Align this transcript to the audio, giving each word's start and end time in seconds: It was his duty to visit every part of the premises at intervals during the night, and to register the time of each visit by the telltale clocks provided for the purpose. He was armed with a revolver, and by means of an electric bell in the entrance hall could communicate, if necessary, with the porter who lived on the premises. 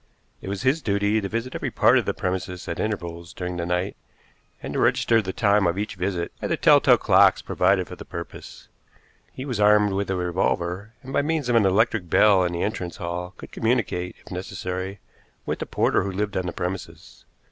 It 0.41 0.49
was 0.49 0.63
his 0.63 0.81
duty 0.81 1.21
to 1.21 1.29
visit 1.29 1.53
every 1.53 1.69
part 1.69 1.99
of 1.99 2.05
the 2.05 2.13
premises 2.15 2.67
at 2.67 2.79
intervals 2.79 3.33
during 3.35 3.57
the 3.57 3.67
night, 3.67 3.95
and 4.63 4.73
to 4.73 4.79
register 4.79 5.21
the 5.21 5.31
time 5.31 5.67
of 5.67 5.77
each 5.77 5.93
visit 5.93 6.31
by 6.41 6.47
the 6.47 6.57
telltale 6.57 6.97
clocks 6.97 7.43
provided 7.43 7.85
for 7.87 7.95
the 7.95 8.03
purpose. 8.03 8.67
He 9.31 9.45
was 9.45 9.59
armed 9.59 9.93
with 9.93 10.09
a 10.09 10.15
revolver, 10.15 10.93
and 11.03 11.13
by 11.13 11.21
means 11.21 11.49
of 11.49 11.55
an 11.55 11.67
electric 11.67 12.09
bell 12.09 12.43
in 12.43 12.51
the 12.51 12.63
entrance 12.63 12.97
hall 12.97 13.35
could 13.37 13.51
communicate, 13.51 14.15
if 14.25 14.31
necessary, 14.31 14.99
with 15.45 15.59
the 15.59 15.67
porter 15.67 16.01
who 16.01 16.11
lived 16.11 16.35
on 16.35 16.47
the 16.47 16.51
premises. 16.51 17.25